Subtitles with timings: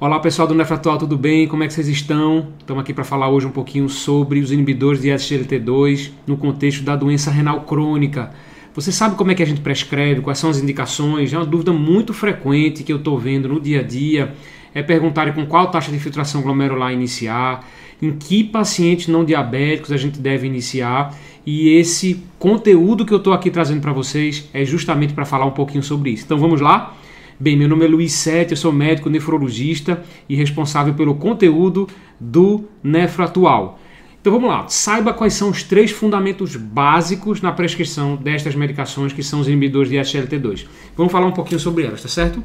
[0.00, 1.48] Olá pessoal do Nefratual, tudo bem?
[1.48, 2.50] Como é que vocês estão?
[2.60, 6.94] Estamos aqui para falar hoje um pouquinho sobre os inibidores de SGLT2 no contexto da
[6.94, 8.30] doença renal crônica.
[8.72, 11.32] Você sabe como é que a gente prescreve, quais são as indicações?
[11.32, 14.36] É uma dúvida muito frequente que eu estou vendo no dia a dia.
[14.72, 17.68] É perguntarem com qual taxa de filtração glomerular iniciar,
[18.00, 21.12] em que pacientes não diabéticos a gente deve iniciar.
[21.44, 25.50] E esse conteúdo que eu estou aqui trazendo para vocês é justamente para falar um
[25.50, 26.22] pouquinho sobre isso.
[26.24, 26.94] Então vamos lá?
[27.40, 31.86] Bem, meu nome é Luiz Sete, eu sou médico nefrologista e responsável pelo conteúdo
[32.18, 33.78] do Nefro Atual.
[34.20, 39.22] Então vamos lá, saiba quais são os três fundamentos básicos na prescrição destas medicações que
[39.22, 40.66] são os inibidores de SGLT2.
[40.96, 42.42] Vamos falar um pouquinho sobre elas, tá certo?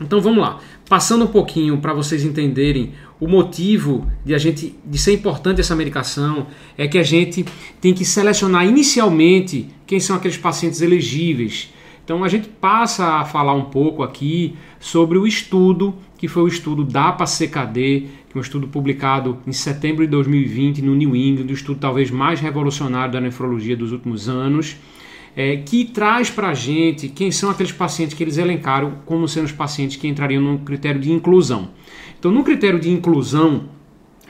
[0.00, 4.96] Então vamos lá, passando um pouquinho para vocês entenderem o motivo de a gente de
[4.96, 6.46] ser importante essa medicação
[6.78, 7.44] é que a gente
[7.78, 13.54] tem que selecionar inicialmente quem são aqueles pacientes elegíveis então a gente passa a falar
[13.54, 18.40] um pouco aqui sobre o estudo que foi o estudo da APA-CKD, que é um
[18.40, 23.20] estudo publicado em setembro de 2020 no New England, o estudo talvez mais revolucionário da
[23.20, 24.76] nefrologia dos últimos anos,
[25.36, 29.44] é, que traz para a gente quem são aqueles pacientes que eles elencaram como sendo
[29.44, 31.72] os pacientes que entrariam no critério de inclusão.
[32.18, 33.64] Então, no critério de inclusão,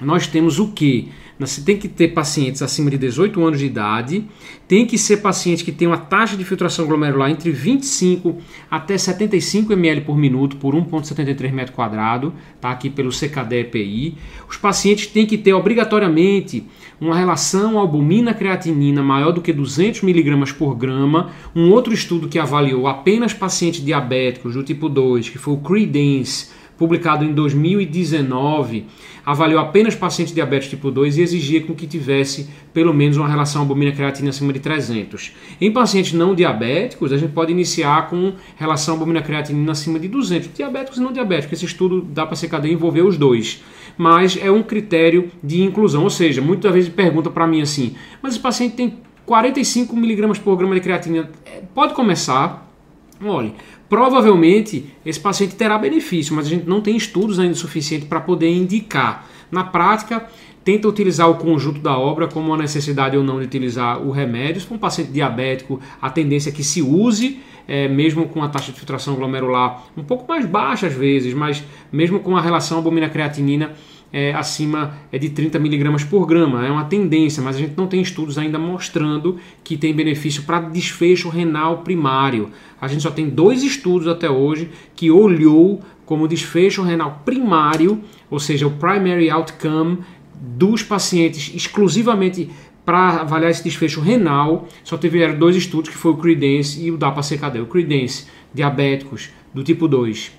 [0.00, 1.10] nós temos o que?
[1.38, 4.24] Você tem que ter pacientes acima de 18 anos de idade,
[4.68, 8.38] tem que ser paciente que tem uma taxa de filtração glomerular entre 25
[8.70, 14.16] até 75 ml por minuto por 1,73 metro quadrado, tá aqui pelo CKD-EPI.
[14.48, 16.64] Os pacientes têm que ter obrigatoriamente
[17.00, 21.30] uma relação albumina-creatinina maior do que 200 miligramas por grama.
[21.54, 26.48] Um outro estudo que avaliou apenas pacientes diabéticos do tipo 2, que foi o CREDENCE,
[26.76, 28.86] publicado em 2019,
[29.24, 33.62] avaliou apenas pacientes diabetes tipo 2 e exigia com que tivesse pelo menos uma relação
[33.62, 35.32] albumina-creatina acima de 300.
[35.60, 40.52] Em pacientes não diabéticos, a gente pode iniciar com relação albumina-creatinina acima de 200.
[40.52, 43.62] Diabéticos e não diabéticos, esse estudo da CKD envolveu os dois.
[43.96, 48.34] Mas é um critério de inclusão, ou seja, muitas vezes pergunta para mim assim, mas
[48.34, 52.73] esse paciente tem 45 miligramas por grama de creatina, é, pode começar?
[53.22, 53.52] Olha,
[53.94, 58.50] Provavelmente esse paciente terá benefício, mas a gente não tem estudos ainda suficiente para poder
[58.50, 59.28] indicar.
[59.52, 60.26] Na prática,
[60.64, 64.60] tenta utilizar o conjunto da obra como uma necessidade ou não de utilizar o remédio.
[64.60, 67.38] Se for um paciente diabético, a tendência é que se use,
[67.68, 71.62] é, mesmo com a taxa de filtração glomerular um pouco mais baixa às vezes, mas
[71.92, 73.74] mesmo com a relação albumina-creatinina
[74.14, 76.64] é, acima é de 30 miligramas por grama.
[76.64, 80.60] É uma tendência, mas a gente não tem estudos ainda mostrando que tem benefício para
[80.60, 82.50] desfecho renal primário.
[82.80, 88.38] A gente só tem dois estudos até hoje que olhou como desfecho renal primário, ou
[88.38, 89.98] seja, o primary outcome
[90.40, 92.50] dos pacientes exclusivamente
[92.84, 96.96] para avaliar esse desfecho renal, só tiveram dois estudos, que foi o Credence e o
[96.96, 97.60] DAPA-CKD.
[97.62, 100.30] O Credence, diabéticos do tipo 2,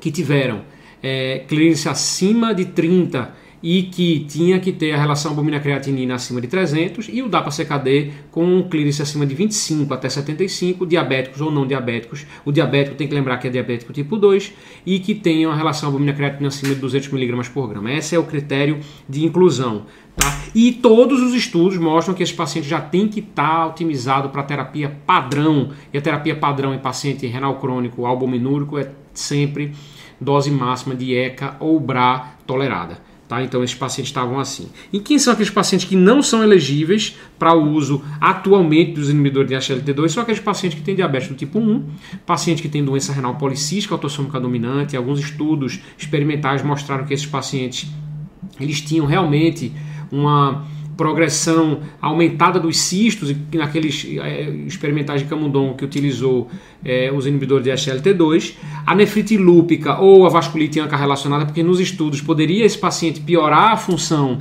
[0.00, 0.62] que tiveram
[1.04, 6.48] é, clearance acima de 30 e que tinha que ter a relação albumina-creatinina acima de
[6.48, 11.66] 300 e o DAPA-CKD com um clearance acima de 25 até 75, diabéticos ou não
[11.66, 12.26] diabéticos.
[12.44, 14.52] O diabético tem que lembrar que é diabético tipo 2
[14.84, 17.92] e que tenha uma relação albumina-creatinina acima de 200 mg por grama.
[17.92, 19.86] Esse é o critério de inclusão.
[20.14, 20.38] Tá?
[20.54, 24.42] E todos os estudos mostram que esse paciente já tem que estar tá otimizado para
[24.42, 25.70] terapia padrão.
[25.92, 29.72] E a terapia padrão em paciente renal crônico albuminúrico é sempre
[30.24, 32.98] dose máxima de ECA ou BRA tolerada.
[33.28, 33.42] Tá?
[33.42, 34.68] Então esses pacientes estavam assim.
[34.92, 39.48] E quem são aqueles pacientes que não são elegíveis para o uso atualmente dos inibidores
[39.48, 40.08] de SLT2?
[40.10, 41.84] São aqueles pacientes que têm diabetes do tipo 1,
[42.26, 44.96] pacientes que têm doença renal policística autossômica dominante.
[44.96, 47.88] Alguns estudos experimentais mostraram que esses pacientes
[48.60, 49.72] eles tinham realmente
[50.12, 50.64] uma
[50.96, 56.48] progressão aumentada dos cistos, naqueles é, experimentais de Camundon que utilizou
[56.84, 58.54] é, os inibidores de SLT2,
[58.86, 63.72] a nefrite lúpica ou a vasculite anca relacionada, porque nos estudos poderia esse paciente piorar
[63.72, 64.40] a função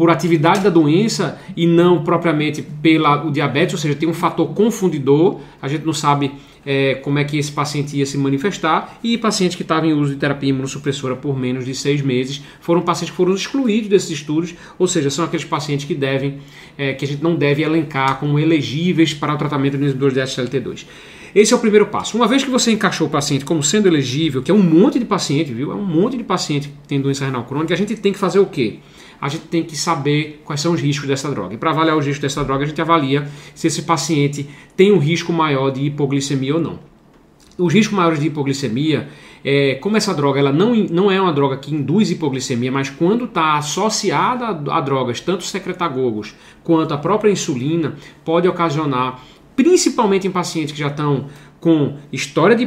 [0.00, 4.48] por atividade da doença e não propriamente pela o diabetes, ou seja, tem um fator
[4.54, 6.32] confundidor, a gente não sabe
[6.64, 10.14] é, como é que esse paciente ia se manifestar, e pacientes que estavam em uso
[10.14, 14.54] de terapia imunossupressora por menos de seis meses foram pacientes que foram excluídos desses estudos,
[14.78, 16.38] ou seja, são aqueles pacientes que devem,
[16.78, 20.20] é, que a gente não deve elencar como elegíveis para o tratamento de inibidores de
[20.22, 20.86] SLT2.
[21.34, 22.16] Esse é o primeiro passo.
[22.16, 25.04] Uma vez que você encaixou o paciente como sendo elegível, que é um monte de
[25.04, 25.70] paciente, viu?
[25.70, 28.38] É um monte de paciente que tem doença renal crônica, a gente tem que fazer
[28.38, 28.78] o quê?
[29.20, 31.54] A gente tem que saber quais são os riscos dessa droga.
[31.54, 34.98] E para avaliar os riscos dessa droga, a gente avalia se esse paciente tem um
[34.98, 36.78] risco maior de hipoglicemia ou não.
[37.58, 39.08] Os riscos maiores de hipoglicemia
[39.44, 43.24] é, como essa droga ela não, não é uma droga que induz hipoglicemia, mas quando
[43.24, 47.94] está associada a, a, drogas, tanto secretagogos quanto a própria insulina,
[48.24, 49.22] pode ocasionar
[49.62, 51.26] principalmente em pacientes que já estão
[51.60, 52.66] com história de,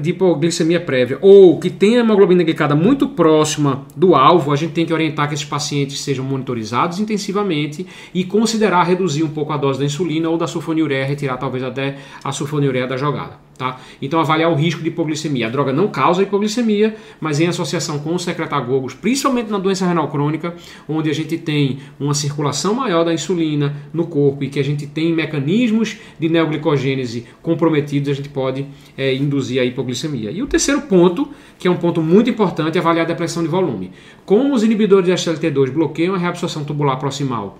[0.00, 4.72] de hipoglicemia prévia ou que tem a hemoglobina glicada muito próxima do alvo, a gente
[4.72, 9.56] tem que orientar que esses pacientes sejam monitorizados intensivamente e considerar reduzir um pouco a
[9.56, 13.47] dose da insulina ou da sulfonilureia, retirar talvez até a sulfonilureia da jogada.
[13.58, 13.80] Tá?
[14.00, 15.48] Então, avaliar o risco de hipoglicemia.
[15.48, 20.06] A droga não causa hipoglicemia, mas em associação com os secretagogos, principalmente na doença renal
[20.06, 20.54] crônica,
[20.88, 24.86] onde a gente tem uma circulação maior da insulina no corpo e que a gente
[24.86, 28.64] tem mecanismos de neoglicogênese comprometidos, a gente pode
[28.96, 30.30] é, induzir a hipoglicemia.
[30.30, 31.28] E o terceiro ponto,
[31.58, 33.90] que é um ponto muito importante, é avaliar a depressão de volume.
[34.24, 37.58] Como os inibidores de SLT2 bloqueiam a reabsorção tubular proximal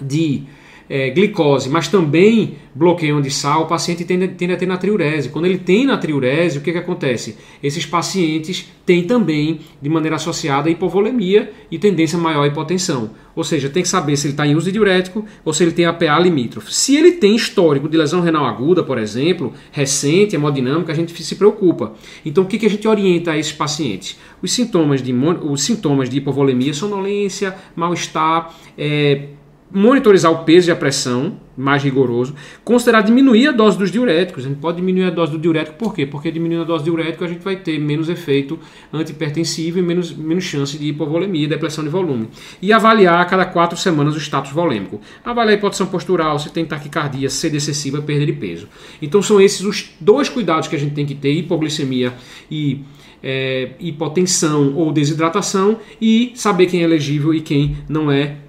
[0.00, 0.44] de
[0.88, 5.28] é, glicose, mas também bloqueiam de sal, o paciente tende, tende, a ter natriurese.
[5.28, 7.36] Quando ele tem natriurese, o que, que acontece?
[7.62, 13.10] Esses pacientes têm também, de maneira associada, hipovolemia e tendência maior à hipotensão.
[13.34, 15.84] Ou seja, tem que saber se ele está em uso diurético ou se ele tem
[15.84, 16.74] APA limítrofe.
[16.74, 21.36] Se ele tem histórico de lesão renal aguda, por exemplo, recente, hemodinâmica, a gente se
[21.36, 21.94] preocupa.
[22.24, 24.18] Então, o que, que a gente orienta a esses pacientes?
[24.42, 29.28] Os sintomas de, os sintomas de hipovolemia, sonolência, mal-estar, é,
[29.70, 32.34] monitorizar o peso e a pressão, mais rigoroso,
[32.64, 34.44] considerar diminuir a dose dos diuréticos.
[34.44, 36.06] A gente pode diminuir a dose do diurético, por quê?
[36.06, 38.58] Porque diminuindo a dose do diurético a gente vai ter menos efeito
[38.92, 42.28] antipertensivo e menos, menos chance de hipovolemia depressão de volume.
[42.62, 45.00] E avaliar a cada quatro semanas o status volêmico.
[45.24, 48.68] Avaliar a hipotensão postural, se tem taquicardia, sede excessiva, perda de peso.
[49.02, 52.14] Então são esses os dois cuidados que a gente tem que ter, hipoglicemia
[52.50, 52.84] e
[53.22, 58.47] é, hipotensão ou desidratação, e saber quem é elegível e quem não é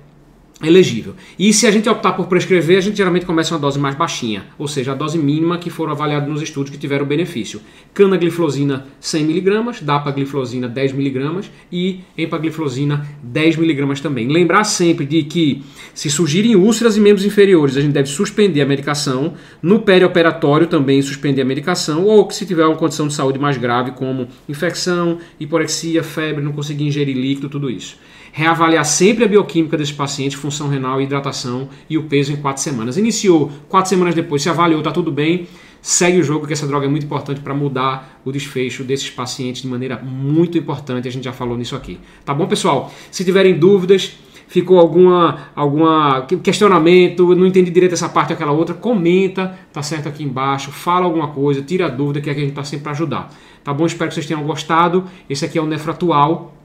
[0.61, 1.15] elegível.
[1.37, 4.45] E se a gente optar por prescrever, a gente geralmente começa uma dose mais baixinha,
[4.57, 7.61] ou seja, a dose mínima que foram avaliados nos estudos que tiveram benefício.
[7.93, 14.27] Canagliflozina 100mg, dapagliflozina 10mg e empagliflozina 10mg também.
[14.27, 15.63] Lembrar sempre de que
[15.93, 21.01] se surgirem úlceras e membros inferiores, a gente deve suspender a medicação, no perioperatório também
[21.01, 25.19] suspender a medicação, ou que se tiver uma condição de saúde mais grave, como infecção,
[25.39, 27.97] hiporexia, febre, não conseguir ingerir líquido, tudo isso
[28.31, 32.97] reavaliar sempre a bioquímica desse paciente, função renal, hidratação e o peso em quatro semanas.
[32.97, 35.47] Iniciou, quatro semanas depois, se avaliou, está tudo bem,
[35.81, 39.61] segue o jogo, que essa droga é muito importante para mudar o desfecho desses pacientes
[39.61, 41.07] de maneira muito importante.
[41.07, 41.99] A gente já falou nisso aqui.
[42.25, 42.91] Tá bom, pessoal?
[43.11, 44.17] Se tiverem dúvidas,
[44.47, 50.09] ficou alguma, alguma questionamento, não entendi direito essa parte ou aquela outra, comenta, tá certo
[50.09, 52.91] aqui embaixo, fala alguma coisa, tira a dúvida, que aqui a gente está sempre para
[52.93, 53.33] ajudar.
[53.63, 53.85] Tá bom?
[53.85, 55.05] Espero que vocês tenham gostado.
[55.29, 56.58] Esse aqui é o Nefro Atual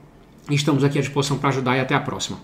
[0.49, 2.37] Estamos aqui à disposição para ajudar e até a próxima.